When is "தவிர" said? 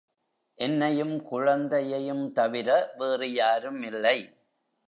2.31-2.69